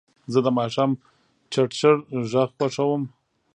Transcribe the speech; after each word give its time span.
زه 0.31 0.39
د 0.45 0.47
ماښام 0.59 0.91
چړچړ 1.51 1.95
غږ 2.31 2.49
خوښوم. 2.57 3.03